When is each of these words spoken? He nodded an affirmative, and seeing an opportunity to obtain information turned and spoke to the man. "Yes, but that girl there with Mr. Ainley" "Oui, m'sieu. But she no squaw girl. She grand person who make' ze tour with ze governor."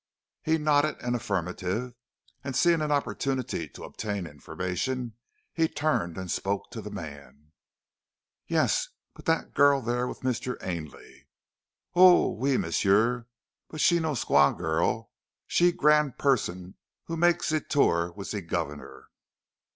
He 0.41 0.57
nodded 0.57 0.99
an 1.03 1.13
affirmative, 1.13 1.93
and 2.43 2.55
seeing 2.55 2.81
an 2.81 2.91
opportunity 2.91 3.69
to 3.69 3.83
obtain 3.83 4.25
information 4.25 5.13
turned 5.75 6.17
and 6.17 6.31
spoke 6.31 6.71
to 6.71 6.81
the 6.81 6.89
man. 6.89 7.51
"Yes, 8.47 8.89
but 9.13 9.25
that 9.25 9.53
girl 9.53 9.79
there 9.79 10.07
with 10.07 10.21
Mr. 10.21 10.57
Ainley" 10.65 11.27
"Oui, 11.95 12.57
m'sieu. 12.57 13.27
But 13.69 13.79
she 13.79 13.99
no 13.99 14.13
squaw 14.13 14.57
girl. 14.57 15.11
She 15.45 15.71
grand 15.71 16.17
person 16.17 16.77
who 17.03 17.15
make' 17.15 17.43
ze 17.43 17.59
tour 17.59 18.11
with 18.11 18.29
ze 18.29 18.41
governor." 18.41 19.05